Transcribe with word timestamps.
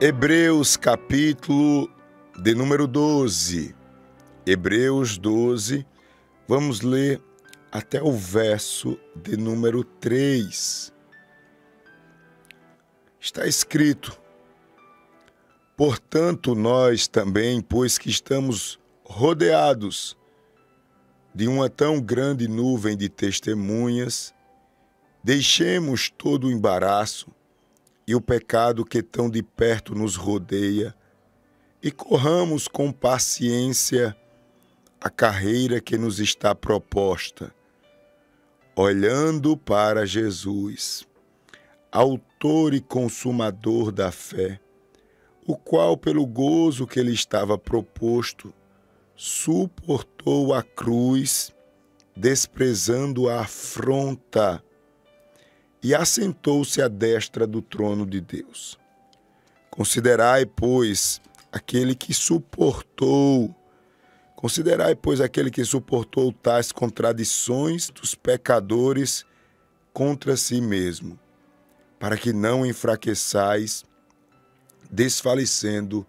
Hebreus 0.00 0.76
capítulo 0.76 1.90
de 2.40 2.54
número 2.54 2.86
12. 2.86 3.74
Hebreus 4.46 5.18
12, 5.18 5.84
vamos 6.46 6.82
ler 6.82 7.20
até 7.72 8.00
o 8.00 8.12
verso 8.12 8.96
de 9.16 9.36
número 9.36 9.82
3. 9.82 10.92
Está 13.18 13.44
escrito: 13.48 14.16
Portanto, 15.76 16.54
nós 16.54 17.08
também, 17.08 17.60
pois 17.60 17.98
que 17.98 18.08
estamos 18.08 18.78
rodeados 19.02 20.16
de 21.34 21.48
uma 21.48 21.68
tão 21.68 22.00
grande 22.00 22.46
nuvem 22.46 22.96
de 22.96 23.08
testemunhas, 23.08 24.32
deixemos 25.24 26.08
todo 26.08 26.46
o 26.46 26.52
embaraço 26.52 27.36
e 28.08 28.14
o 28.14 28.22
pecado 28.22 28.86
que 28.86 29.02
tão 29.02 29.28
de 29.28 29.42
perto 29.42 29.94
nos 29.94 30.16
rodeia 30.16 30.94
e 31.82 31.90
corramos 31.90 32.66
com 32.66 32.90
paciência 32.90 34.16
a 34.98 35.10
carreira 35.10 35.78
que 35.78 35.98
nos 35.98 36.18
está 36.18 36.54
proposta, 36.54 37.54
olhando 38.74 39.58
para 39.58 40.06
Jesus, 40.06 41.06
Autor 41.92 42.72
e 42.72 42.80
Consumador 42.80 43.92
da 43.92 44.10
fé, 44.10 44.58
o 45.46 45.54
qual, 45.54 45.94
pelo 45.94 46.24
gozo 46.24 46.86
que 46.86 47.02
lhe 47.02 47.12
estava 47.12 47.58
proposto, 47.58 48.54
suportou 49.14 50.54
a 50.54 50.62
cruz, 50.62 51.54
desprezando 52.16 53.28
a 53.28 53.40
afronta, 53.40 54.64
e 55.82 55.94
assentou-se 55.94 56.80
à 56.82 56.88
destra 56.88 57.46
do 57.46 57.62
trono 57.62 58.06
de 58.06 58.20
Deus. 58.20 58.78
Considerai, 59.70 60.44
pois, 60.44 61.20
aquele 61.52 61.94
que 61.94 62.12
suportou 62.12 63.54
Considerai, 64.38 64.94
pois, 64.94 65.20
aquele 65.20 65.50
que 65.50 65.64
suportou 65.64 66.32
tais 66.32 66.70
contradições 66.70 67.90
dos 67.90 68.14
pecadores 68.14 69.26
contra 69.92 70.36
si 70.36 70.60
mesmo, 70.60 71.18
para 71.98 72.16
que 72.16 72.32
não 72.32 72.64
enfraqueçais, 72.64 73.84
desfalecendo 74.88 76.06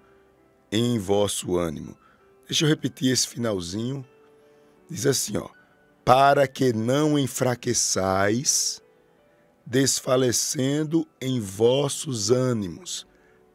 em 0.71 0.99
vosso 0.99 1.57
ânimo. 1.57 1.97
Deixa 2.45 2.65
eu 2.65 2.69
repetir 2.69 3.11
esse 3.11 3.27
finalzinho. 3.27 4.05
Diz 4.87 5.07
assim, 5.07 5.35
ó: 5.35 5.49
para 6.05 6.47
que 6.47 6.71
não 6.71 7.17
enfraqueçais, 7.17 8.79
desfalecendo 9.69 11.07
em 11.21 11.39
vossos 11.39 12.31
ânimos, 12.31 13.05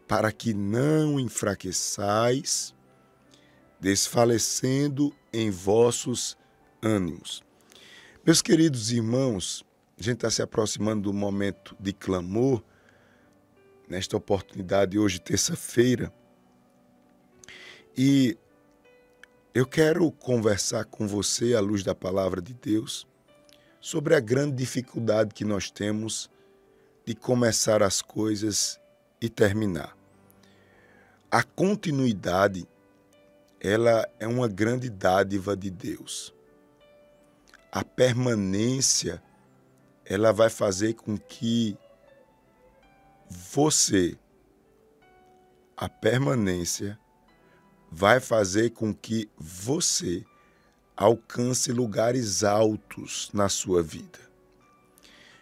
para 0.06 0.30
que 0.30 0.54
não 0.54 1.18
enfraqueçais, 1.18 2.72
desfalecendo 3.80 5.12
em 5.32 5.50
vossos 5.50 6.38
ânimos. 6.80 7.42
Meus 8.24 8.40
queridos 8.40 8.92
irmãos, 8.92 9.64
a 9.98 10.02
gente 10.04 10.18
está 10.18 10.30
se 10.30 10.40
aproximando 10.40 11.02
do 11.02 11.12
momento 11.12 11.76
de 11.80 11.92
clamor, 11.92 12.62
nesta 13.88 14.16
oportunidade, 14.16 14.96
hoje, 14.96 15.20
terça-feira, 15.20 16.14
e 17.96 18.38
eu 19.52 19.66
quero 19.66 20.08
conversar 20.12 20.84
com 20.84 21.08
você, 21.08 21.54
à 21.54 21.60
luz 21.60 21.82
da 21.82 21.94
palavra 21.94 22.40
de 22.40 22.54
Deus, 22.54 23.04
sobre 23.84 24.14
a 24.14 24.20
grande 24.20 24.56
dificuldade 24.56 25.34
que 25.34 25.44
nós 25.44 25.70
temos 25.70 26.30
de 27.04 27.14
começar 27.14 27.82
as 27.82 28.00
coisas 28.00 28.80
e 29.20 29.28
terminar. 29.28 29.94
A 31.30 31.42
continuidade 31.42 32.66
ela 33.60 34.08
é 34.18 34.26
uma 34.26 34.48
grande 34.48 34.88
dádiva 34.88 35.54
de 35.54 35.68
Deus. 35.68 36.34
A 37.70 37.84
permanência, 37.84 39.22
ela 40.02 40.32
vai 40.32 40.48
fazer 40.48 40.94
com 40.94 41.18
que 41.18 41.76
você, 43.28 44.16
a 45.76 45.90
permanência, 45.90 46.98
vai 47.90 48.18
fazer 48.18 48.70
com 48.70 48.94
que 48.94 49.30
você 49.36 50.24
alcance 50.96 51.72
lugares 51.72 52.44
altos 52.44 53.30
na 53.32 53.48
sua 53.48 53.82
vida. 53.82 54.18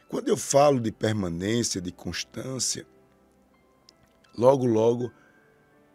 Quando 0.09 0.29
eu 0.29 0.37
falo 0.37 0.81
de 0.81 0.93
permanência, 0.93 1.81
de 1.81 1.91
constância, 1.91 2.87
logo, 4.37 4.67
logo 4.67 5.11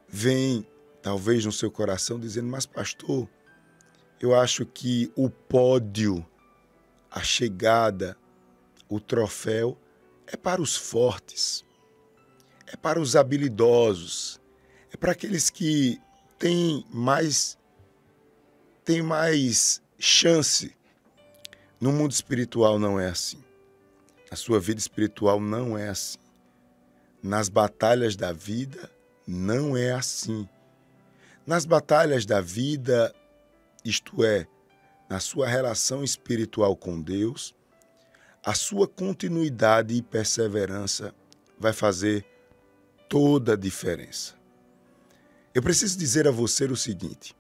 vem 0.08 0.66
talvez 1.02 1.46
no 1.46 1.52
seu 1.52 1.70
coração, 1.72 2.20
dizendo: 2.20 2.48
Mas, 2.48 2.66
pastor, 2.66 3.30
eu 4.20 4.34
acho 4.34 4.66
que 4.66 5.12
o 5.16 5.30
pódio, 5.30 6.26
a 7.12 7.22
chegada, 7.22 8.18
o 8.90 9.00
troféu 9.00 9.78
é 10.26 10.36
para 10.36 10.62
os 10.62 10.76
fortes, 10.76 11.64
é 12.66 12.76
para 12.76 13.00
os 13.00 13.16
habilidosos, 13.16 14.42
é 14.92 14.98
para 14.98 15.12
aqueles 15.12 15.50
que 15.50 16.02
têm 16.40 16.86
mais, 16.92 17.58
têm 18.88 19.02
mais 19.02 19.82
chance. 20.00 20.74
No 21.78 21.92
mundo 21.92 22.14
espiritual 22.14 22.80
não 22.80 22.98
é 22.98 23.10
assim. 23.10 23.44
A 24.32 24.36
sua 24.38 24.62
vida 24.62 24.80
espiritual 24.80 25.42
não 25.42 25.78
é 25.78 25.90
assim. 25.90 26.18
Nas 27.22 27.50
batalhas 27.50 28.16
da 28.16 28.32
vida 28.32 28.90
não 29.28 29.76
é 29.76 29.92
assim. 29.92 30.48
Nas 31.46 31.66
batalhas 31.66 32.26
da 32.26 32.40
vida, 32.40 33.14
isto 33.84 34.24
é, 34.24 34.48
na 35.10 35.20
sua 35.20 35.50
relação 35.50 36.02
espiritual 36.02 36.74
com 36.74 37.02
Deus, 37.02 37.54
a 38.42 38.54
sua 38.54 38.88
continuidade 38.88 39.96
e 39.96 40.02
perseverança 40.02 41.14
vai 41.60 41.74
fazer 41.74 42.26
toda 43.10 43.52
a 43.52 43.58
diferença. 43.58 44.34
Eu 45.54 45.62
preciso 45.62 45.98
dizer 45.98 46.26
a 46.26 46.32
você 46.32 46.64
o 46.64 46.78
seguinte: 46.78 47.36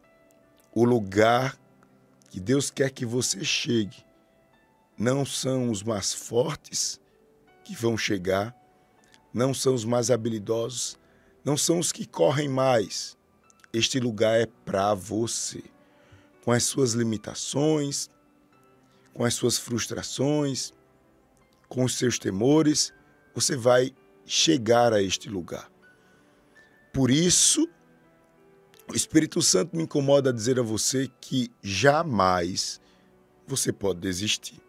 o 0.79 0.85
lugar 0.85 1.59
que 2.29 2.39
Deus 2.39 2.69
quer 2.69 2.91
que 2.91 3.03
você 3.03 3.43
chegue. 3.43 4.05
Não 4.95 5.25
são 5.25 5.71
os 5.71 5.81
mais 5.81 6.13
fortes 6.13 6.99
que 7.63 7.75
vão 7.75 7.97
chegar, 7.97 8.55
não 9.33 9.55
são 9.55 9.73
os 9.73 9.83
mais 9.83 10.11
habilidosos, 10.11 10.95
não 11.43 11.57
são 11.57 11.79
os 11.79 11.91
que 11.91 12.05
correm 12.05 12.47
mais, 12.47 13.17
este 13.73 13.99
lugar 13.99 14.39
é 14.39 14.45
para 14.45 14.93
você, 14.93 15.63
com 16.45 16.51
as 16.51 16.65
suas 16.65 16.93
limitações, 16.93 18.07
com 19.15 19.25
as 19.25 19.33
suas 19.33 19.57
frustrações, 19.57 20.73
com 21.67 21.83
os 21.85 21.97
seus 21.97 22.19
temores, 22.19 22.93
você 23.33 23.55
vai 23.55 23.95
chegar 24.27 24.93
a 24.93 25.01
este 25.01 25.27
lugar. 25.27 25.71
Por 26.93 27.09
isso, 27.09 27.67
o 28.89 28.95
Espírito 28.95 29.41
Santo 29.41 29.75
me 29.75 29.83
incomoda 29.83 30.29
a 30.29 30.33
dizer 30.33 30.59
a 30.59 30.63
você 30.63 31.11
que 31.19 31.51
jamais 31.61 32.79
você 33.45 33.71
pode 33.71 33.99
desistir. 33.99 34.61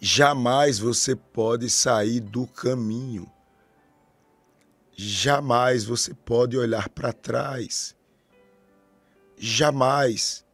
Jamais 0.00 0.78
você 0.78 1.14
pode 1.16 1.68
sair 1.70 2.20
do 2.20 2.46
caminho 2.46 3.30
jamais 5.00 5.84
você 5.84 6.12
pode 6.12 6.58
olhar 6.58 6.88
para 6.88 7.12
trás. 7.12 7.94
Jamais. 9.36 10.44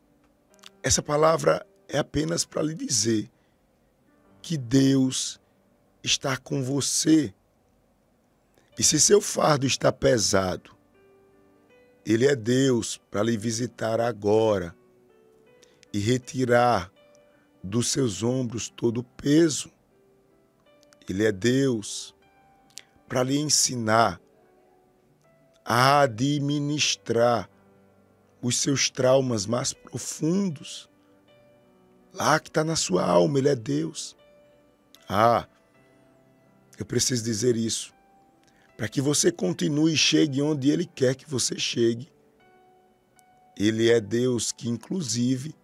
Essa 0.83 1.03
palavra 1.03 1.67
é 1.89 1.97
apenas 1.99 2.45
para 2.45 2.61
lhe 2.61 2.75
dizer 2.75 3.31
que 4.43 4.59
Deus 4.59 5.41
está 6.03 6.37
com 6.37 6.63
você. 6.63 7.33
E 8.79 8.83
se 8.83 9.01
seu 9.01 9.19
fardo 9.19 9.67
está 9.67 9.91
pesado, 9.91 10.74
Ele 12.07 12.27
é 12.27 12.37
Deus 12.37 13.01
para 13.11 13.23
lhe 13.23 13.37
visitar 13.37 14.01
agora 14.01 14.77
e 15.93 15.99
retirar 15.99 16.93
dos 17.63 17.89
seus 17.89 18.23
ombros 18.23 18.69
todo 18.69 18.99
o 18.99 19.05
peso. 19.05 19.71
Ele 21.09 21.25
é 21.25 21.33
Deus 21.33 22.15
para 23.09 23.23
lhe 23.23 23.39
ensinar 23.39 24.21
a 25.65 26.01
administrar 26.01 27.49
os 28.43 28.59
seus 28.59 28.91
traumas 28.91 29.47
mais 29.47 29.73
profundos. 29.73 30.91
Lá 32.13 32.39
que 32.39 32.49
está 32.49 32.63
na 32.63 32.77
sua 32.77 33.03
alma, 33.03 33.39
Ele 33.39 33.49
é 33.49 33.57
Deus. 33.57 34.15
Ah, 35.09 35.49
eu 36.79 36.85
preciso 36.85 37.25
dizer 37.25 37.57
isso. 37.57 37.94
Para 38.77 38.89
que 38.89 39.01
você 39.01 39.31
continue 39.31 39.95
e 39.95 39.97
chegue 39.97 40.43
onde 40.43 40.71
Ele 40.71 40.85
quer 40.85 41.15
que 41.15 41.29
você 41.29 41.59
chegue. 41.59 42.11
Ele 43.57 43.91
é 43.91 44.01
Deus 44.01 44.51
que, 44.51 44.69
inclusive, 44.69 45.55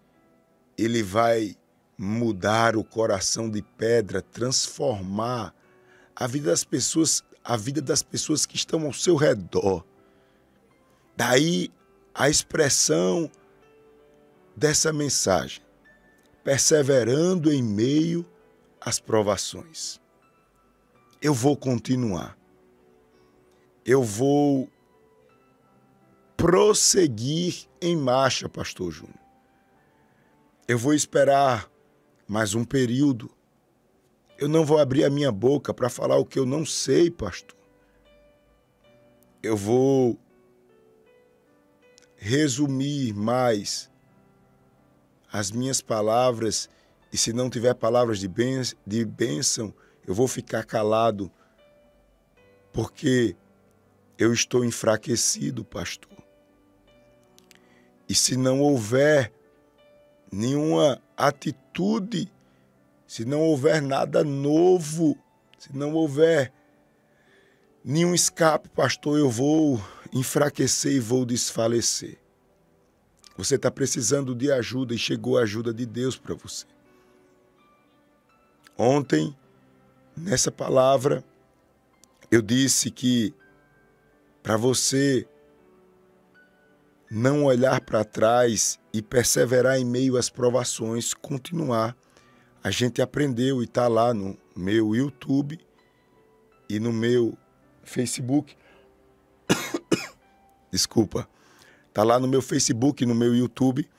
Ele 0.77 1.03
vai 1.03 1.55
mudar 1.97 2.75
o 2.75 2.83
coração 2.83 3.49
de 3.49 3.61
pedra, 3.61 4.21
transformar 4.21 5.53
a 6.15 6.25
vida 6.25 6.49
das 6.49 6.63
pessoas 6.63 7.23
a 7.43 7.57
vida 7.57 7.81
das 7.81 8.03
pessoas 8.03 8.45
que 8.45 8.55
estão 8.55 8.85
ao 8.85 8.93
seu 8.93 9.15
redor. 9.15 9.83
Daí 11.17 11.71
a 12.13 12.29
expressão 12.29 13.29
dessa 14.55 14.93
mensagem, 14.93 15.61
perseverando 16.43 17.51
em 17.51 17.63
meio 17.63 18.25
às 18.79 18.99
provações. 18.99 19.99
Eu 21.21 21.33
vou 21.33 21.55
continuar. 21.55 22.37
Eu 23.85 24.03
vou 24.03 24.69
prosseguir 26.37 27.67
em 27.81 27.95
marcha, 27.95 28.47
pastor 28.47 28.91
Júnior. 28.91 29.19
Eu 30.67 30.77
vou 30.77 30.93
esperar 30.93 31.69
mais 32.27 32.53
um 32.53 32.63
período. 32.63 33.29
Eu 34.37 34.47
não 34.47 34.65
vou 34.65 34.79
abrir 34.79 35.03
a 35.03 35.09
minha 35.09 35.31
boca 35.31 35.73
para 35.73 35.89
falar 35.89 36.17
o 36.17 36.25
que 36.25 36.39
eu 36.39 36.45
não 36.45 36.65
sei, 36.65 37.11
pastor. 37.11 37.57
Eu 39.43 39.57
vou 39.57 40.19
resumir 42.15 43.13
mais 43.13 43.89
as 45.31 45.49
minhas 45.49 45.81
palavras 45.81 46.69
e 47.11 47.17
se 47.17 47.33
não 47.33 47.49
tiver 47.49 47.73
palavras 47.73 48.19
de, 48.19 49.05
bênção, 49.05 49.73
eu 50.07 50.13
vou 50.13 50.27
ficar 50.27 50.63
calado, 50.63 51.31
porque 52.71 53.35
eu 54.21 54.31
estou 54.31 54.63
enfraquecido, 54.63 55.65
pastor. 55.65 56.15
E 58.07 58.13
se 58.13 58.37
não 58.37 58.59
houver 58.59 59.33
nenhuma 60.31 61.01
atitude, 61.17 62.31
se 63.07 63.25
não 63.25 63.39
houver 63.39 63.81
nada 63.81 64.23
novo, 64.23 65.17
se 65.57 65.75
não 65.75 65.93
houver 65.93 66.53
nenhum 67.83 68.13
escape, 68.13 68.69
pastor, 68.69 69.17
eu 69.17 69.27
vou 69.27 69.83
enfraquecer 70.13 70.93
e 70.93 70.99
vou 70.99 71.25
desfalecer. 71.25 72.19
Você 73.35 73.55
está 73.55 73.71
precisando 73.71 74.35
de 74.35 74.51
ajuda 74.51 74.93
e 74.93 74.99
chegou 74.99 75.39
a 75.39 75.41
ajuda 75.41 75.73
de 75.73 75.87
Deus 75.87 76.15
para 76.15 76.35
você. 76.35 76.67
Ontem, 78.77 79.35
nessa 80.15 80.51
palavra, 80.51 81.23
eu 82.29 82.39
disse 82.39 82.91
que 82.91 83.33
para 84.41 84.57
você 84.57 85.27
não 87.09 87.45
olhar 87.45 87.81
para 87.81 88.03
trás 88.03 88.79
e 88.93 89.01
perseverar 89.01 89.77
em 89.77 89.85
meio 89.85 90.17
às 90.17 90.29
provações, 90.29 91.13
continuar. 91.13 91.95
A 92.63 92.71
gente 92.71 93.01
aprendeu 93.01 93.61
e 93.61 93.65
está 93.65 93.87
lá 93.87 94.13
no 94.13 94.37
meu 94.55 94.95
YouTube 94.95 95.59
e 96.69 96.79
no 96.79 96.93
meu 96.93 97.37
Facebook. 97.83 98.55
Desculpa. 100.71 101.27
Está 101.89 102.03
lá 102.03 102.19
no 102.19 102.27
meu 102.27 102.41
Facebook 102.41 103.03
e 103.03 103.05
no 103.05 103.13
meu 103.13 103.35
YouTube 103.35 103.89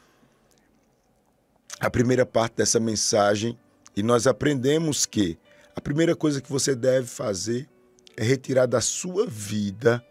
a 1.83 1.91
primeira 1.91 2.25
parte 2.25 2.55
dessa 2.55 2.79
mensagem 2.79 3.59
e 3.97 4.05
nós 4.05 4.29
aprendemos 4.29 5.05
que 5.05 5.37
a 5.75 5.81
primeira 5.81 6.15
coisa 6.15 6.41
que 6.41 6.49
você 6.49 6.77
deve 6.77 7.09
fazer 7.09 7.69
é 8.17 8.23
retirar 8.23 8.67
da 8.67 8.81
sua 8.81 9.27
vida 9.27 10.03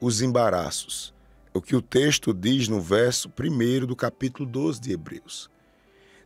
os 0.00 0.22
embaraços 0.22 1.12
o 1.52 1.60
que 1.60 1.74
o 1.74 1.82
texto 1.82 2.32
diz 2.32 2.68
no 2.68 2.80
verso 2.80 3.28
1 3.28 3.86
do 3.86 3.96
capítulo 3.96 4.48
12 4.48 4.80
de 4.80 4.92
Hebreus. 4.92 5.50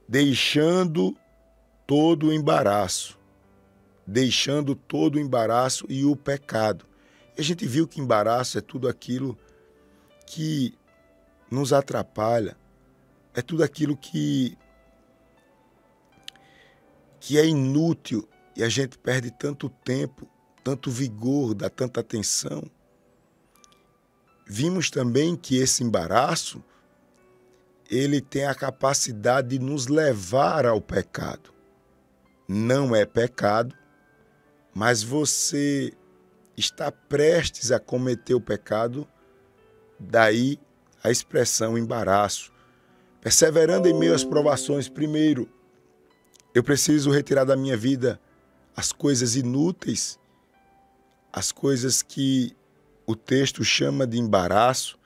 Deixando 0.06 1.16
todo 1.86 2.28
o 2.28 2.32
embaraço, 2.32 3.18
deixando 4.06 4.74
todo 4.74 5.16
o 5.16 5.18
embaraço 5.18 5.86
e 5.88 6.04
o 6.04 6.14
pecado. 6.14 6.84
E 7.36 7.40
a 7.40 7.44
gente 7.44 7.66
viu 7.66 7.88
que 7.88 8.00
embaraço 8.00 8.58
é 8.58 8.60
tudo 8.60 8.86
aquilo 8.86 9.36
que 10.26 10.74
nos 11.50 11.72
atrapalha, 11.72 12.56
é 13.34 13.40
tudo 13.40 13.62
aquilo 13.62 13.96
que 13.96 14.56
que 17.18 17.38
é 17.38 17.46
inútil 17.46 18.28
e 18.54 18.62
a 18.62 18.68
gente 18.68 18.98
perde 18.98 19.30
tanto 19.30 19.70
tempo, 19.70 20.28
tanto 20.62 20.90
vigor, 20.90 21.54
dá 21.54 21.70
tanta 21.70 22.00
atenção 22.00 22.62
vimos 24.46 24.90
também 24.90 25.36
que 25.36 25.56
esse 25.56 25.82
embaraço 25.82 26.62
ele 27.90 28.20
tem 28.20 28.46
a 28.46 28.54
capacidade 28.54 29.48
de 29.48 29.58
nos 29.58 29.86
levar 29.86 30.66
ao 30.66 30.80
pecado. 30.80 31.52
Não 32.48 32.94
é 32.94 33.04
pecado, 33.04 33.74
mas 34.74 35.02
você 35.02 35.92
está 36.56 36.90
prestes 36.90 37.70
a 37.70 37.78
cometer 37.78 38.34
o 38.34 38.40
pecado, 38.40 39.06
daí 39.98 40.58
a 41.02 41.10
expressão 41.10 41.76
embaraço. 41.76 42.52
Perseverando 43.20 43.88
em 43.88 43.98
meio 43.98 44.14
às 44.14 44.24
provações, 44.24 44.88
primeiro, 44.88 45.48
eu 46.54 46.62
preciso 46.62 47.10
retirar 47.10 47.44
da 47.44 47.56
minha 47.56 47.76
vida 47.76 48.20
as 48.76 48.92
coisas 48.92 49.36
inúteis, 49.36 50.18
as 51.32 51.50
coisas 51.50 52.02
que 52.02 52.54
o 53.06 53.14
texto 53.14 53.64
chama 53.64 54.06
de 54.06 54.18
embaraço. 54.18 54.98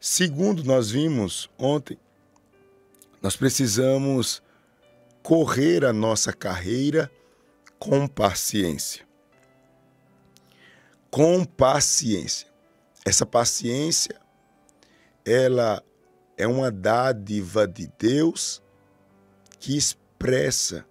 Segundo, 0.00 0.62
nós 0.64 0.90
vimos 0.90 1.50
ontem, 1.58 1.98
nós 3.20 3.36
precisamos 3.36 4.42
correr 5.22 5.84
a 5.84 5.92
nossa 5.92 6.32
carreira 6.32 7.10
com 7.78 8.06
paciência. 8.06 9.06
Com 11.10 11.44
paciência. 11.44 12.46
Essa 13.04 13.24
paciência, 13.24 14.20
ela 15.24 15.82
é 16.36 16.46
uma 16.46 16.70
dádiva 16.70 17.66
de 17.66 17.90
Deus 17.98 18.62
que 19.58 19.76
expressa 19.76 20.86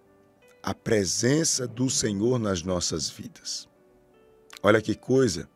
a 0.62 0.74
presença 0.74 1.65
do 1.65 1.89
Senhor 1.89 2.38
nas 2.38 2.62
nossas 2.62 3.09
vidas. 3.09 3.69
Olha 4.62 4.81
que 4.81 4.95
coisa 4.95 5.48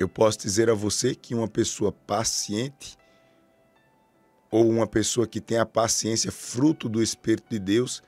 eu 0.00 0.08
posso 0.08 0.38
dizer 0.38 0.70
a 0.70 0.74
você 0.74 1.14
que 1.14 1.34
uma 1.34 1.46
pessoa 1.46 1.92
paciente 1.92 2.96
ou 4.50 4.66
uma 4.66 4.86
pessoa 4.86 5.26
que 5.26 5.42
tem 5.42 5.58
a 5.58 5.66
paciência 5.66 6.32
fruto 6.32 6.88
do 6.88 7.02
Espírito 7.02 7.50
de 7.50 7.58
Deus 7.58 8.02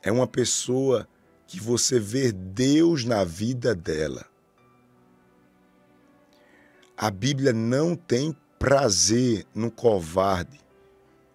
é 0.00 0.12
uma 0.12 0.28
pessoa 0.28 1.08
que 1.44 1.58
você 1.58 1.98
vê 1.98 2.30
Deus 2.30 3.04
na 3.04 3.24
vida 3.24 3.74
dela. 3.74 4.24
A 6.96 7.10
Bíblia 7.10 7.52
não 7.52 7.96
tem 7.96 8.34
prazer 8.56 9.44
no 9.52 9.72
covarde. 9.72 10.60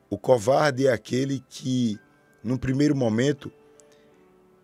O 0.10 0.18
covarde 0.18 0.88
é 0.88 0.94
aquele 0.94 1.44
que, 1.50 2.00
num 2.42 2.56
primeiro 2.56 2.96
momento, 2.96 3.52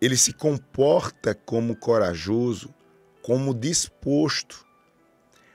ele 0.00 0.16
se 0.16 0.32
comporta 0.32 1.34
como 1.34 1.76
corajoso, 1.76 2.74
como 3.20 3.52
disposto 3.52 4.69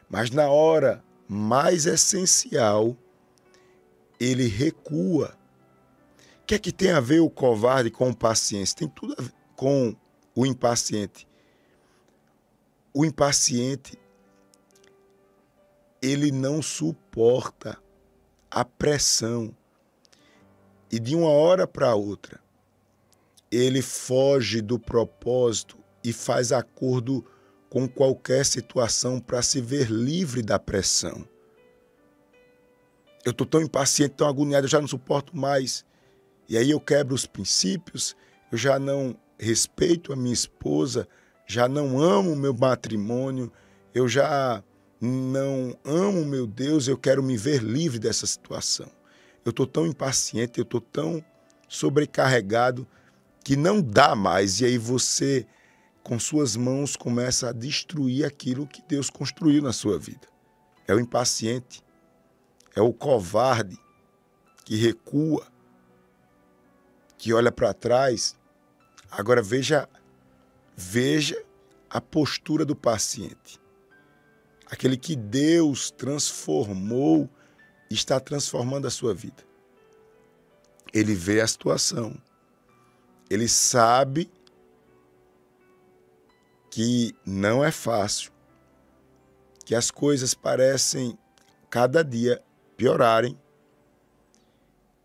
mas 0.10 0.30
na 0.30 0.50
hora 0.50 1.04
mais 1.28 1.86
essencial, 1.86 2.96
ele 4.20 4.48
recua. 4.48 5.38
O 6.42 6.46
que 6.46 6.56
é 6.56 6.60
que 6.60 6.72
tem 6.72 6.92
a 6.92 7.00
ver 7.00 7.20
o 7.20 7.30
covarde 7.30 7.90
com 7.90 8.10
o 8.10 8.16
paciente? 8.16 8.76
Tem 8.76 8.88
tudo 8.88 9.16
a 9.18 9.22
ver 9.22 9.34
com 9.56 9.96
o 10.36 10.46
impaciente. 10.46 11.28
O 12.94 13.04
impaciente, 13.04 14.00
ele 16.02 16.32
não 16.32 16.62
suporta 16.62 17.78
a 18.50 18.64
pressão. 18.64 19.56
E 20.92 21.00
de 21.00 21.16
uma 21.16 21.30
hora 21.30 21.68
para 21.68 21.96
outra, 21.96 22.40
ele 23.52 23.82
foge 23.82 24.62
do 24.62 24.78
propósito 24.78 25.78
e 26.04 26.14
faz 26.14 26.52
acordo 26.52 27.26
com 27.76 27.90
qualquer 27.90 28.46
situação 28.46 29.20
para 29.20 29.42
se 29.42 29.60
ver 29.60 29.92
livre 29.92 30.42
da 30.42 30.58
pressão. 30.58 31.28
Eu 33.26 33.32
estou 33.32 33.46
tão 33.46 33.62
impaciente, 33.62 34.16
tão 34.16 34.30
agoniado, 34.30 34.64
eu 34.64 34.70
já 34.70 34.80
não 34.80 34.88
suporto 34.88 35.36
mais. 35.36 35.84
E 36.48 36.58
aí 36.58 36.72
eu 36.72 36.80
quebro 36.80 37.14
os 37.14 37.26
princípios, 37.26 38.16
eu 38.50 38.58
já 38.58 38.80
não 38.80 39.14
respeito 39.38 40.14
a 40.14 40.16
minha 40.16 40.34
esposa, 40.34 41.06
já 41.46 41.68
não 41.68 42.00
amo 42.00 42.32
o 42.32 42.38
meu 42.38 42.54
matrimônio, 42.54 43.52
eu 43.94 44.08
já 44.08 44.64
não 45.02 45.78
amo 45.84 46.24
meu 46.24 46.48
Deus, 46.48 46.88
eu 46.88 46.98
quero 46.98 47.22
me 47.22 47.36
ver 47.36 47.62
livre 47.62 48.00
dessa 48.00 48.26
situação. 48.26 48.90
Eu 49.44 49.50
estou 49.50 49.68
tão 49.68 49.86
impaciente, 49.86 50.60
eu 50.60 50.64
estou 50.64 50.80
tão 50.80 51.22
sobrecarregado 51.68 52.88
que 53.44 53.58
não 53.58 53.82
dá 53.82 54.16
mais. 54.16 54.62
E 54.62 54.66
aí 54.66 54.78
você 54.78 55.46
com 56.06 56.20
suas 56.20 56.56
mãos 56.56 56.96
começa 56.96 57.50
a 57.50 57.52
destruir 57.52 58.26
aquilo 58.26 58.68
que 58.68 58.80
Deus 58.88 59.10
construiu 59.10 59.60
na 59.60 59.74
sua 59.74 59.98
vida. 59.98 60.28
É 60.88 60.94
o 60.94 61.00
impaciente, 61.00 61.84
é 62.76 62.82
o 62.82 62.94
covarde 62.94 63.76
que 64.64 64.76
recua, 64.76 65.48
que 67.18 67.34
olha 67.34 67.52
para 67.52 67.74
trás. 67.74 68.36
Agora 69.10 69.42
veja, 69.42 69.90
veja 70.78 71.44
a 71.90 72.00
postura 72.00 72.64
do 72.64 72.76
paciente. 72.76 73.60
Aquele 74.70 74.98
que 74.98 75.16
Deus 75.16 75.90
transformou 75.90 77.28
está 77.90 78.20
transformando 78.20 78.86
a 78.86 78.92
sua 78.92 79.16
vida. 79.16 79.44
Ele 80.94 81.16
vê 81.16 81.42
a 81.42 81.48
situação. 81.48 82.16
Ele 83.28 83.48
sabe 83.48 84.30
que 86.76 87.16
não 87.26 87.64
é 87.64 87.72
fácil, 87.72 88.34
que 89.64 89.74
as 89.74 89.90
coisas 89.90 90.34
parecem 90.34 91.18
cada 91.70 92.04
dia 92.04 92.44
piorarem. 92.76 93.40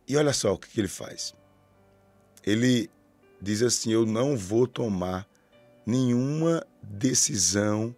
E 0.04 0.16
olha 0.16 0.32
só 0.32 0.52
o 0.52 0.58
que 0.58 0.80
ele 0.80 0.88
faz. 0.88 1.32
Ele 2.44 2.90
diz 3.40 3.62
assim: 3.62 3.92
Eu 3.92 4.04
não 4.04 4.36
vou 4.36 4.66
tomar 4.66 5.28
nenhuma 5.86 6.66
decisão 6.82 7.94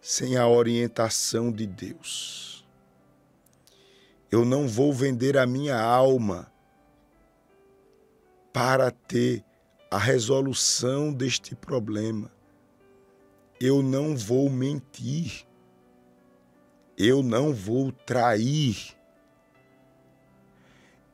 sem 0.00 0.36
a 0.36 0.48
orientação 0.48 1.52
de 1.52 1.64
Deus. 1.64 2.66
Eu 4.32 4.44
não 4.44 4.66
vou 4.66 4.92
vender 4.92 5.38
a 5.38 5.46
minha 5.46 5.80
alma 5.80 6.52
para 8.52 8.90
ter 8.90 9.44
a 9.88 9.96
resolução 9.96 11.12
deste 11.12 11.54
problema 11.54 12.28
eu 13.64 13.80
não 13.80 14.16
vou 14.16 14.50
mentir, 14.50 15.46
eu 16.98 17.22
não 17.22 17.54
vou 17.54 17.92
trair, 17.92 18.76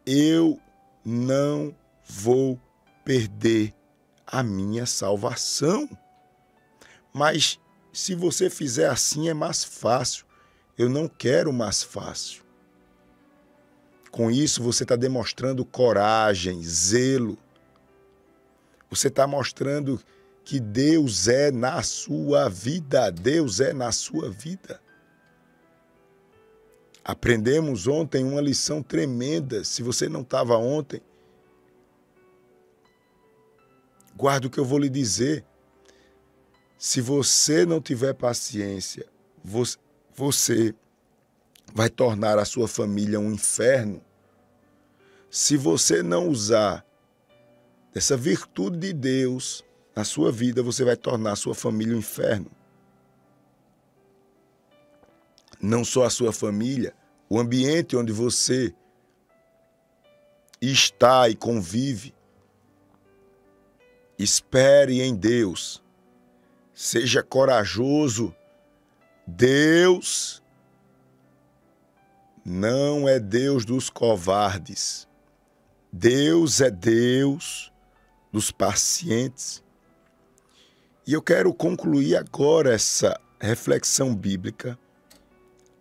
eu 0.07 0.59
não 1.05 1.77
vou 2.07 2.59
perder 3.05 3.75
a 4.27 4.43
minha 4.43 4.87
salvação. 4.87 5.87
Mas 7.13 7.61
se 7.93 8.15
você 8.15 8.49
fizer 8.49 8.89
assim 8.89 9.29
é 9.29 9.35
mais 9.35 9.63
fácil. 9.63 10.25
Eu 10.79 10.89
não 10.89 11.07
quero 11.07 11.53
mais 11.53 11.83
fácil. 11.83 12.45
Com 14.11 14.31
isso, 14.31 14.63
você 14.63 14.85
está 14.85 14.97
demonstrando 14.97 15.67
coragem, 15.67 16.63
zelo. 16.63 17.37
Você 18.89 19.09
está 19.09 19.27
mostrando 19.27 20.01
que 20.49 20.59
Deus 20.59 21.29
é 21.29 21.51
na 21.51 21.83
sua 21.83 22.49
vida. 22.49 23.11
Deus 23.11 23.61
é 23.61 23.75
na 23.75 23.93
sua 23.93 24.31
vida. 24.31 24.81
Aprendemos 27.05 27.87
ontem 27.87 28.25
uma 28.25 28.41
lição 28.41 28.83
tremenda. 28.83 29.63
Se 29.63 29.83
você 29.83 30.09
não 30.09 30.23
estava 30.23 30.57
ontem, 30.57 31.03
guarde 34.17 34.47
o 34.47 34.51
que 34.51 34.59
eu 34.59 34.65
vou 34.65 34.79
lhe 34.79 34.89
dizer. 34.89 35.45
Se 36.79 37.03
você 37.03 37.67
não 37.67 37.79
tiver 37.79 38.15
paciência, 38.15 39.05
você 40.15 40.75
vai 41.75 41.91
tornar 41.91 42.39
a 42.39 42.47
sua 42.47 42.67
família 42.67 43.21
um 43.21 43.35
inferno. 43.35 44.03
Se 45.31 45.59
você 45.59 46.03
não 46.03 46.27
usar 46.27 46.87
essa 47.95 48.17
virtude 48.17 48.79
de 48.79 48.93
Deus 48.95 49.68
na 49.99 50.05
sua 50.05 50.31
vida, 50.31 50.63
você 50.63 50.85
vai 50.85 50.95
tornar 50.95 51.33
a 51.33 51.37
sua 51.37 51.57
família 51.57 51.93
um 51.93 51.99
inferno. 51.99 52.49
Não 55.61 55.85
só 55.85 56.05
a 56.05 56.11
sua 56.11 56.33
família, 56.33 56.95
o 57.29 57.37
ambiente 57.37 57.97
onde 57.97 58.13
você 58.13 58.73
está 60.61 61.29
e 61.29 61.35
convive. 61.35 62.15
Espere 64.17 65.03
em 65.03 65.17
Deus. 65.17 65.83
Seja 66.73 67.21
corajoso. 67.21 68.33
Deus 69.27 70.41
não 72.45 73.09
é 73.09 73.19
Deus 73.19 73.65
dos 73.65 73.91
covardes. 73.91 75.09
Deus 75.93 76.61
é 76.61 76.71
Deus 76.71 77.73
dos 78.31 78.53
pacientes. 78.53 79.67
E 81.09 81.15
eu 81.15 81.23
quero 81.23 81.55
concluir 81.55 82.17
agora 82.17 82.75
essa 82.75 83.19
reflexão 83.41 84.15
bíblica, 84.15 84.79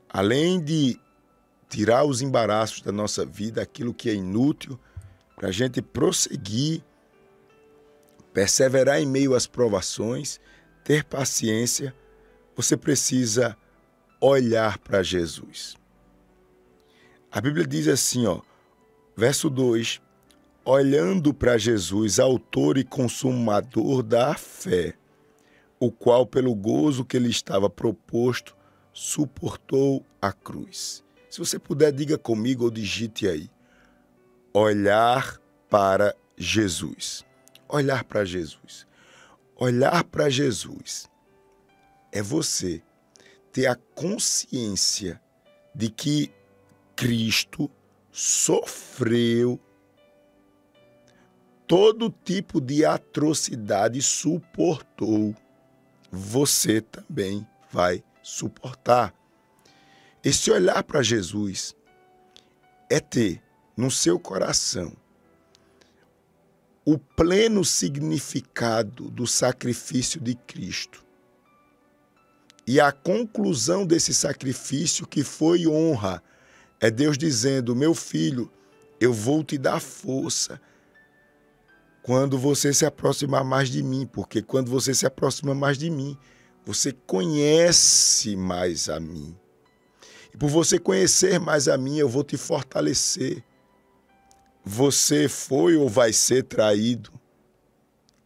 além 0.08 0.58
de 0.64 0.98
tirar 1.68 2.06
os 2.06 2.22
embaraços 2.22 2.80
da 2.82 2.94
nossa 2.94 3.26
vida, 3.26 3.62
aquilo 3.62 3.94
que 3.94 4.10
é 4.10 4.14
inútil, 4.14 4.80
para 5.36 5.50
a 5.50 5.52
gente 5.52 5.82
prosseguir, 5.82 6.82
perseverar 8.32 9.02
em 9.02 9.06
meio 9.06 9.36
às 9.36 9.46
provações, 9.46 10.40
ter 10.82 11.04
paciência, 11.04 11.94
você 12.56 12.78
precisa 12.78 13.58
olhar 14.22 14.78
para 14.78 15.04
Jesus. 15.04 15.76
A 17.30 17.42
Bíblia 17.42 17.68
diz 17.68 17.90
assim, 17.90 18.26
ó, 18.26 18.40
verso 19.14 19.50
2: 19.50 20.02
olhando 20.64 21.34
para 21.34 21.58
Jesus, 21.58 22.18
autor 22.18 22.78
e 22.78 22.86
consumador 22.86 24.02
da 24.02 24.34
fé 24.34 24.96
o 25.80 25.92
qual, 25.92 26.26
pelo 26.26 26.56
gozo 26.56 27.06
que 27.06 27.20
lhe 27.20 27.30
estava 27.30 27.70
proposto, 27.70 28.56
suportou 28.92 30.06
a 30.22 30.32
cruz. 30.32 31.04
Se 31.30 31.40
você 31.40 31.60
puder, 31.60 31.92
diga 31.92 32.18
comigo 32.18 32.64
ou 32.64 32.72
digite 32.72 33.28
aí. 33.28 33.50
Olhar 34.54 35.40
para 35.70 36.16
Jesus. 36.36 37.24
Olhar 37.70 38.04
para 38.04 38.26
Jesus. 38.26 38.88
Olhar 39.56 40.04
para 40.04 40.30
Jesus 40.30 41.10
é 42.12 42.22
você 42.22 42.82
ter 43.52 43.68
a 43.68 43.76
consciência 43.76 45.22
de 45.76 45.90
que 45.90 46.32
Cristo 46.96 47.70
sofreu 48.12 49.60
todo 51.68 52.10
tipo 52.24 52.62
de 52.62 52.86
atrocidade, 52.86 54.02
suportou 54.02 55.36
você 56.12 56.82
também 56.82 57.48
vai 57.72 58.04
suportar. 58.22 59.14
Esse 60.24 60.52
olhar 60.52 60.84
para 60.84 61.02
Jesus 61.02 61.76
é 62.90 63.00
ter 63.00 63.42
no 63.76 63.92
seu 63.92 64.20
coração 64.20 64.96
o 66.86 66.98
pleno 66.98 67.66
significado 67.66 69.10
do 69.10 69.28
sacrifício 69.28 70.22
de 70.22 70.36
Cristo. 70.36 71.04
E 72.66 72.80
a 72.80 72.94
conclusão 72.94 73.86
desse 73.86 74.14
sacrifício, 74.14 75.06
que 75.06 75.22
foi 75.22 75.68
honra, 75.68 76.24
é 76.80 76.90
Deus 76.90 77.18
dizendo: 77.18 77.76
Meu 77.76 77.94
filho, 77.94 78.50
eu 79.00 79.14
vou 79.14 79.44
te 79.44 79.58
dar 79.58 79.82
força 79.82 80.62
quando 82.08 82.38
você 82.38 82.74
se 82.74 82.86
aproximar 82.86 83.44
mais 83.44 83.68
de 83.68 83.84
mim, 83.84 84.08
porque 84.08 84.42
quando 84.42 84.72
você 84.72 84.94
se 84.94 85.06
aproxima 85.06 85.54
mais 85.54 85.78
de 85.78 85.90
mim, 85.90 86.18
você 86.66 86.94
conhece 86.94 88.34
mais 88.34 88.88
a 88.88 88.98
mim. 88.98 89.38
E 90.34 90.38
por 90.38 90.48
você 90.50 90.80
conhecer 90.80 91.38
mais 91.38 91.68
a 91.68 91.78
mim, 91.78 91.98
eu 91.98 92.08
vou 92.08 92.24
te 92.24 92.38
fortalecer. 92.38 93.44
Você 94.64 95.28
foi 95.28 95.76
ou 95.76 95.90
vai 95.90 96.14
ser 96.14 96.44
traído. 96.44 97.12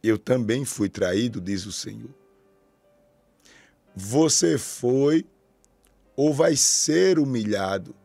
Eu 0.00 0.16
também 0.16 0.64
fui 0.64 0.88
traído, 0.88 1.40
diz 1.40 1.66
o 1.66 1.72
Senhor. 1.72 2.14
Você 3.96 4.58
foi 4.58 5.26
ou 6.14 6.32
vai 6.32 6.54
ser 6.54 7.18
humilhado. 7.18 7.96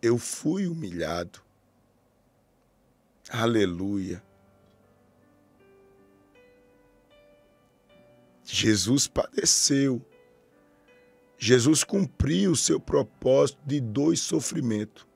Eu 0.00 0.18
fui 0.18 0.68
humilhado. 0.68 1.40
Aleluia. 3.28 4.29
Jesus 8.52 9.06
padeceu. 9.06 10.04
Jesus 11.38 11.84
cumpriu 11.84 12.52
o 12.52 12.56
seu 12.56 12.80
propósito 12.80 13.58
de 13.64 13.80
dois 13.80 14.20
sofrimentos. 14.20 15.06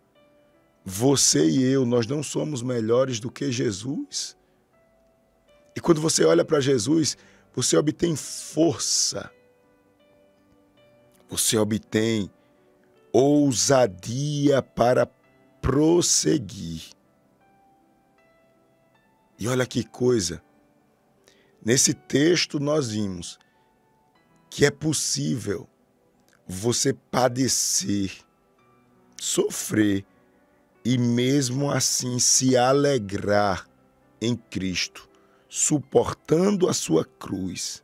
Você 0.85 1.49
e 1.49 1.63
eu, 1.63 1.85
nós 1.85 2.07
não 2.07 2.23
somos 2.23 2.63
melhores 2.63 3.19
do 3.19 3.31
que 3.31 3.51
Jesus. 3.51 4.37
E 5.75 5.81
quando 5.81 6.01
você 6.01 6.25
olha 6.25 6.45
para 6.45 6.61
Jesus, 6.61 7.17
você 7.55 7.77
obtém 7.77 8.15
força. 8.15 9.31
Você 11.29 11.57
obtém 11.57 12.31
ousadia 13.13 14.63
para 14.63 15.07
prosseguir. 15.61 16.83
E 19.39 19.49
olha 19.49 19.67
que 19.67 19.83
coisa. 19.83 20.44
Nesse 21.65 21.95
texto, 21.95 22.61
nós 22.61 22.91
vimos 22.91 23.39
que 24.51 24.67
é 24.67 24.71
possível 24.71 25.69
você 26.47 26.93
padecer, 26.93 28.13
sofrer 29.19 30.05
e 30.85 30.99
mesmo 30.99 31.71
assim 31.71 32.19
se 32.19 32.57
alegrar 32.57 33.67
em 34.21 34.37
Cristo, 34.37 35.09
suportando 35.49 36.69
a 36.69 36.75
sua 36.75 37.05
cruz 37.05 37.83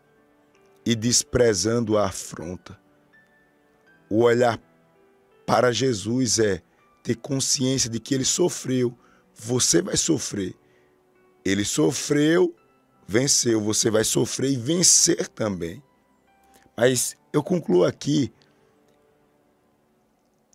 e 0.84 0.94
desprezando 0.94 1.96
a 1.96 2.06
afronta. 2.06 2.78
O 4.10 4.22
olhar 4.24 4.60
para 5.46 5.72
Jesus 5.72 6.38
é 6.38 6.62
ter 7.02 7.16
consciência 7.16 7.88
de 7.88 7.98
que 7.98 8.14
ele 8.14 8.24
sofreu. 8.24 8.96
Você 9.34 9.80
vai 9.80 9.96
sofrer. 9.96 10.54
Ele 11.44 11.64
sofreu, 11.64 12.54
venceu. 13.10 13.60
Você 13.60 13.90
vai 13.90 14.04
sofrer 14.04 14.52
e 14.52 14.56
vencer 14.56 15.26
também. 15.28 15.82
Mas 16.76 17.16
eu 17.32 17.42
concluo 17.42 17.84
aqui 17.84 18.32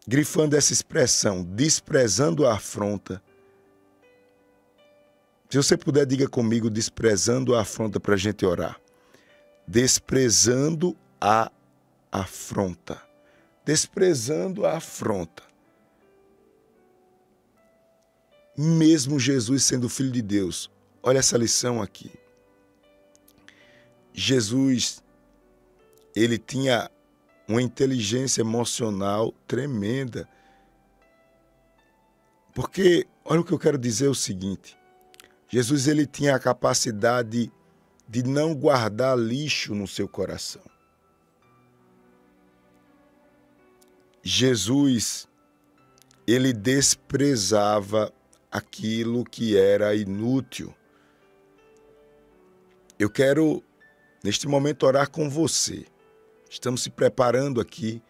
grifando 0.08 0.56
essa 0.56 0.72
expressão, 0.72 1.44
desprezando 1.44 2.48
a 2.48 2.54
afronta. 2.54 3.22
Se 5.50 5.58
você 5.58 5.76
puder, 5.76 6.06
diga 6.06 6.30
comigo, 6.30 6.70
desprezando 6.70 7.56
a 7.56 7.62
afronta 7.62 8.00
para 8.00 8.14
a 8.14 8.18
gente 8.18 8.46
orar. 8.46 8.80
Desprezando 9.68 10.96
a 11.20 11.52
afronta. 12.10 13.02
Desprezando 13.66 14.66
a 14.66 14.78
afronta. 14.78 15.44
Mesmo 18.58 19.20
Jesus 19.20 19.66
sendo 19.66 19.90
filho 19.90 20.12
de 20.12 20.22
Deus, 20.22 20.72
olha 21.04 21.20
essa 21.20 21.38
lição 21.38 21.82
aqui. 21.82 22.25
Jesus, 24.18 25.04
ele 26.16 26.38
tinha 26.38 26.90
uma 27.46 27.62
inteligência 27.62 28.42
emocional 28.42 29.34
tremenda. 29.46 30.28
Porque, 32.54 33.06
olha 33.26 33.42
o 33.42 33.44
que 33.44 33.52
eu 33.52 33.60
quero 33.60 33.78
dizer 33.78 34.06
é 34.06 34.10
o 34.10 34.16
seguinte: 34.16 34.78
Jesus 35.50 35.88
ele 35.88 36.06
tinha 36.06 36.34
a 36.34 36.40
capacidade 36.40 37.52
de 38.08 38.24
não 38.24 38.56
guardar 38.56 39.18
lixo 39.18 39.76
no 39.76 39.88
seu 39.88 40.08
coração. 40.08 40.64
Jesus 44.24 45.28
ele 46.26 46.54
desprezava 46.54 48.12
aquilo 48.50 49.26
que 49.26 49.58
era 49.58 49.94
inútil. 49.94 50.74
Eu 52.98 53.10
quero 53.10 53.62
neste 54.26 54.48
momento 54.48 54.88
orar 54.88 55.12
com 55.12 55.30
você. 55.30 55.86
Estamos 56.50 56.82
se 56.82 56.90
preparando 56.90 57.62
aqui 57.62 58.02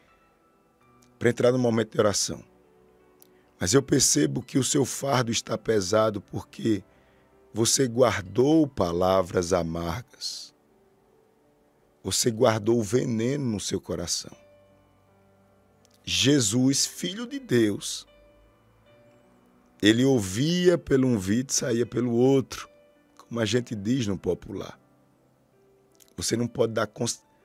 para 1.20 1.30
entrar 1.30 1.52
no 1.52 1.60
momento 1.60 1.92
de 1.92 2.00
oração. 2.00 2.42
Mas 3.60 3.74
eu 3.74 3.84
percebo 3.84 4.42
que 4.42 4.58
o 4.58 4.64
seu 4.64 4.86
fardo 4.86 5.30
está 5.30 5.58
pesado 5.58 6.22
porque 6.22 6.82
você 7.54 7.86
guardou 7.86 8.66
palavras 8.66 9.52
amargas. 9.52 10.54
Você 12.02 12.32
guardou 12.32 12.82
veneno 12.82 13.44
no 13.44 13.60
seu 13.60 13.82
coração. 13.82 14.36
Jesus, 16.06 16.86
filho 16.86 17.28
de 17.28 17.40
Deus, 17.40 18.08
ele 19.82 20.06
ouvia 20.06 20.78
pelo 20.78 21.10
um 21.10 21.16
ouvido 21.16 21.50
e 21.50 21.54
saía 21.54 21.86
pelo 21.86 22.14
outro, 22.14 22.70
como 23.18 23.38
a 23.42 23.46
gente 23.46 23.76
diz 23.76 24.08
no 24.08 24.18
popular. 24.18 24.80
Você 26.18 26.38
não 26.38 26.48
pode 26.48 26.74
dar 26.74 26.88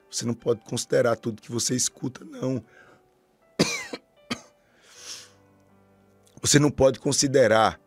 você 0.09 0.25
não 0.25 0.33
pode 0.33 0.61
considerar 0.65 1.15
tudo 1.15 1.41
que 1.41 1.51
você 1.51 1.73
escuta, 1.73 2.25
não. 2.25 2.63
Você 6.41 6.57
não 6.57 6.71
pode 6.71 6.99
considerar 6.99 7.79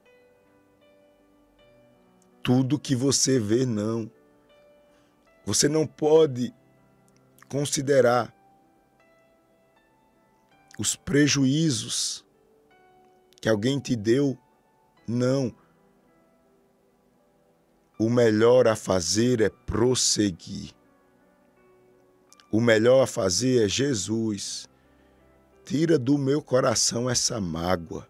tudo 2.41 2.79
que 2.79 2.95
você 2.95 3.41
vê, 3.41 3.67
não. 3.67 4.09
Você 5.45 5.69
não 5.69 5.87
pode 5.87 6.55
considerar 7.49 8.33
os 10.79 10.95
prejuízos 10.95 12.25
que 13.41 13.49
alguém 13.49 13.81
te 13.81 13.97
deu, 13.97 14.38
não. 15.07 15.55
O 17.98 18.11
melhor 18.11 18.66
a 18.66 18.74
fazer 18.74 19.40
é 19.40 19.48
prosseguir. 19.48 20.72
O 22.50 22.61
melhor 22.61 23.02
a 23.02 23.07
fazer 23.07 23.64
é 23.64 23.68
Jesus. 23.68 24.68
Tira 25.64 25.98
do 25.98 26.18
meu 26.18 26.42
coração 26.42 27.09
essa 27.09 27.40
mágoa. 27.40 28.09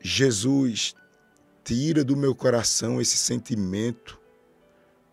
Jesus, 0.00 0.94
tira 1.62 2.04
do 2.04 2.16
meu 2.16 2.34
coração 2.34 3.00
esse 3.00 3.16
sentimento. 3.16 4.20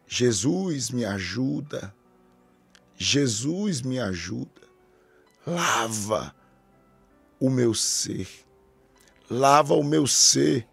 Jesus, 0.07 0.89
me 0.89 1.05
ajuda. 1.05 1.95
Jesus, 2.97 3.81
me 3.81 3.99
ajuda. 3.99 4.61
Lava 5.47 6.35
o 7.39 7.49
meu 7.49 7.73
ser. 7.73 8.27
Lava 9.29 9.73
o 9.73 9.83
meu 9.83 10.05
ser. 10.05 10.67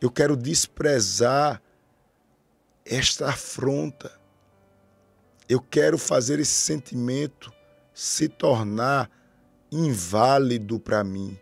Eu 0.00 0.10
quero 0.10 0.36
desprezar 0.36 1.62
esta 2.84 3.28
afronta 3.30 4.10
eu 5.48 5.60
quero 5.60 5.96
fazer 5.96 6.40
esse 6.40 6.54
sentimento 6.54 7.52
se 7.94 8.28
tornar 8.28 9.10
inválido 9.70 10.78
para 10.78 11.02
mim. 11.04 11.38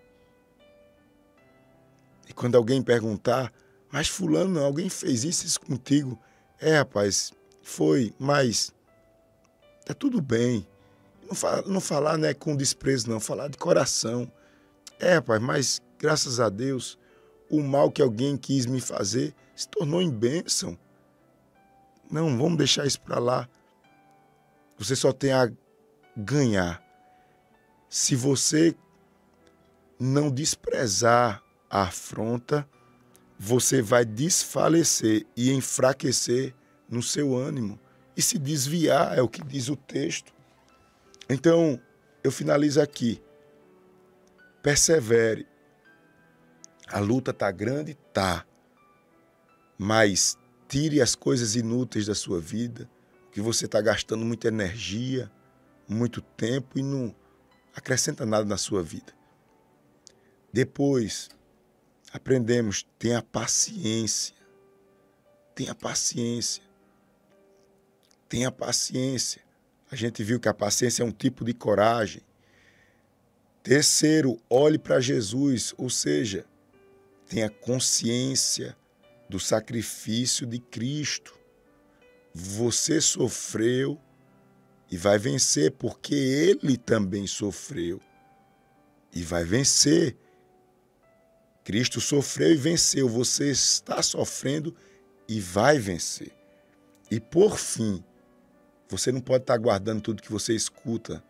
E 2.28 2.32
quando 2.32 2.56
alguém 2.56 2.82
perguntar, 2.82 3.52
mas 3.90 4.08
fulano, 4.08 4.60
alguém 4.62 4.88
fez 4.88 5.24
isso, 5.24 5.46
isso 5.46 5.60
contigo? 5.60 6.18
É, 6.60 6.78
rapaz, 6.78 7.32
foi, 7.62 8.14
mas 8.18 8.72
tá 9.84 9.94
tudo 9.94 10.20
bem. 10.20 10.66
Não, 11.26 11.34
fala, 11.34 11.62
não 11.62 11.80
falar 11.80 12.18
né, 12.18 12.34
com 12.34 12.54
desprezo, 12.54 13.08
não, 13.08 13.18
falar 13.18 13.48
de 13.48 13.56
coração. 13.56 14.30
É, 14.98 15.14
rapaz, 15.14 15.40
mas 15.40 15.82
graças 15.98 16.40
a 16.40 16.48
Deus, 16.48 16.98
o 17.50 17.62
mal 17.62 17.90
que 17.90 18.02
alguém 18.02 18.36
quis 18.36 18.66
me 18.66 18.80
fazer 18.80 19.34
se 19.54 19.68
tornou 19.68 20.02
em 20.02 20.10
bênção. 20.10 20.78
Não, 22.10 22.36
vamos 22.36 22.58
deixar 22.58 22.86
isso 22.86 23.00
para 23.00 23.18
lá. 23.18 23.48
Você 24.78 24.96
só 24.96 25.12
tem 25.12 25.32
a 25.32 25.50
ganhar 26.16 26.84
se 27.94 28.16
você 28.16 28.74
não 30.00 30.28
desprezar 30.28 31.40
a 31.70 31.82
afronta, 31.82 32.68
você 33.38 33.80
vai 33.80 34.04
desfalecer 34.04 35.24
e 35.36 35.52
enfraquecer 35.52 36.52
no 36.88 37.00
seu 37.00 37.36
ânimo 37.36 37.78
e 38.16 38.20
se 38.20 38.36
desviar, 38.36 39.16
é 39.16 39.22
o 39.22 39.28
que 39.28 39.44
diz 39.44 39.68
o 39.68 39.76
texto. 39.76 40.34
Então, 41.28 41.80
eu 42.24 42.32
finalizo 42.32 42.80
aqui. 42.80 43.22
Persevere. 44.60 45.46
A 46.86 46.98
luta 46.98 47.32
tá 47.32 47.50
grande, 47.50 47.94
tá. 48.12 48.46
Mas 49.78 50.38
tire 50.68 51.00
as 51.00 51.14
coisas 51.14 51.56
inúteis 51.56 52.06
da 52.06 52.14
sua 52.14 52.40
vida 52.40 52.88
que 53.32 53.40
você 53.40 53.66
está 53.66 53.80
gastando 53.80 54.24
muita 54.24 54.48
energia, 54.48 55.30
muito 55.88 56.20
tempo 56.20 56.78
e 56.78 56.82
não 56.82 57.14
acrescenta 57.74 58.24
nada 58.24 58.44
na 58.44 58.56
sua 58.56 58.82
vida. 58.82 59.12
Depois, 60.52 61.28
aprendemos, 62.12 62.86
tenha 62.98 63.20
paciência. 63.20 64.36
Tenha 65.54 65.74
paciência. 65.74 66.62
Tenha 68.28 68.52
paciência. 68.52 69.42
A 69.90 69.96
gente 69.96 70.22
viu 70.22 70.38
que 70.38 70.48
a 70.48 70.54
paciência 70.54 71.02
é 71.02 71.06
um 71.06 71.12
tipo 71.12 71.44
de 71.44 71.52
coragem. 71.52 72.22
Terceiro, 73.62 74.40
olhe 74.48 74.78
para 74.78 75.00
Jesus, 75.00 75.74
ou 75.76 75.90
seja, 75.90 76.44
tenha 77.26 77.48
consciência 77.48 78.76
do 79.28 79.40
sacrifício 79.40 80.46
de 80.46 80.58
Cristo. 80.58 81.38
Você 82.32 83.00
sofreu 83.00 84.00
e 84.90 84.96
vai 84.96 85.18
vencer, 85.18 85.72
porque 85.72 86.14
ele 86.14 86.76
também 86.76 87.26
sofreu 87.26 88.00
e 89.12 89.22
vai 89.22 89.44
vencer. 89.44 90.16
Cristo 91.62 92.00
sofreu 92.00 92.52
e 92.52 92.56
venceu. 92.56 93.08
Você 93.08 93.50
está 93.50 94.02
sofrendo 94.02 94.74
e 95.28 95.40
vai 95.40 95.78
vencer. 95.78 96.32
E 97.10 97.18
por 97.18 97.58
fim, 97.58 98.04
você 98.88 99.10
não 99.10 99.20
pode 99.20 99.44
estar 99.44 99.56
guardando 99.56 100.02
tudo 100.02 100.22
que 100.22 100.30
você 100.30 100.54
escuta, 100.54 101.24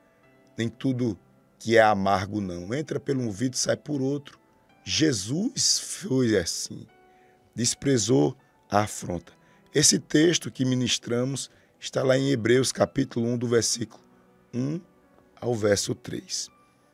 nem 0.57 0.69
tudo 0.69 1.19
que 1.59 1.77
é 1.77 1.83
amargo, 1.83 2.41
não. 2.41 2.75
Entra 2.75 2.99
pelo 2.99 3.23
um 3.23 3.27
ouvido 3.27 3.55
e 3.55 3.59
sai 3.59 3.77
por 3.77 4.03
outro. 4.03 4.39
Jesus 4.85 5.79
foi 5.79 6.37
assim. 6.37 6.87
Desprezou 7.55 8.37
a 8.71 8.81
afronta. 8.81 9.33
Esse 9.75 9.99
texto 9.99 10.51
que 10.51 10.63
ministramos 10.63 11.51
está 11.81 12.03
lá 12.03 12.19
em 12.19 12.31
Hebreus 12.31 12.71
capítulo 12.71 13.27
1, 13.29 13.39
do 13.39 13.49
versículo 13.49 14.05
1 14.53 14.79
ao 15.41 15.55
verso 15.55 15.95
3. 15.95 16.51